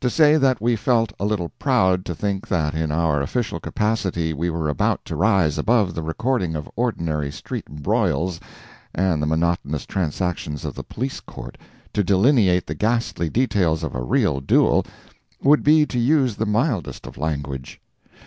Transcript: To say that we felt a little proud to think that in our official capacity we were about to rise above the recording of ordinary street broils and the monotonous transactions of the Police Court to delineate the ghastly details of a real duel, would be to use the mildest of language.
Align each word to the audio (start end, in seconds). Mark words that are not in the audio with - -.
To 0.00 0.10
say 0.10 0.36
that 0.36 0.60
we 0.60 0.76
felt 0.76 1.14
a 1.18 1.24
little 1.24 1.48
proud 1.58 2.04
to 2.04 2.14
think 2.14 2.46
that 2.46 2.74
in 2.74 2.92
our 2.92 3.22
official 3.22 3.58
capacity 3.58 4.34
we 4.34 4.50
were 4.50 4.68
about 4.68 5.02
to 5.06 5.16
rise 5.16 5.56
above 5.56 5.94
the 5.94 6.02
recording 6.02 6.54
of 6.54 6.68
ordinary 6.76 7.30
street 7.32 7.64
broils 7.82 8.38
and 8.94 9.22
the 9.22 9.26
monotonous 9.26 9.86
transactions 9.86 10.66
of 10.66 10.74
the 10.74 10.84
Police 10.84 11.20
Court 11.20 11.56
to 11.94 12.04
delineate 12.04 12.66
the 12.66 12.74
ghastly 12.74 13.30
details 13.30 13.82
of 13.82 13.94
a 13.94 14.02
real 14.04 14.42
duel, 14.42 14.84
would 15.42 15.62
be 15.64 15.86
to 15.86 15.98
use 15.98 16.36
the 16.36 16.44
mildest 16.44 17.06
of 17.06 17.16
language. 17.16 17.80